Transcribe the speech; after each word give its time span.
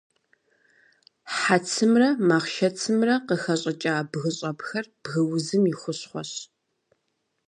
Хьэцымрэ 1.37 2.09
махъшэцымрэ 2.27 3.13
къыхэщӏыкӏа 3.27 3.93
бгыщӏэпхэр 4.11 4.85
бгыузым 5.03 5.63
и 5.71 5.75
хущхъуэщ. 5.79 6.31